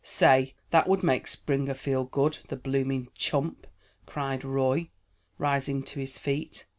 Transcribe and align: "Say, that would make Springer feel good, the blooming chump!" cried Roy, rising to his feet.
"Say, 0.03 0.55
that 0.71 0.87
would 0.89 1.03
make 1.03 1.27
Springer 1.27 1.75
feel 1.75 2.05
good, 2.05 2.39
the 2.47 2.55
blooming 2.55 3.09
chump!" 3.13 3.67
cried 4.07 4.43
Roy, 4.43 4.89
rising 5.37 5.83
to 5.83 5.99
his 5.99 6.17
feet. 6.17 6.65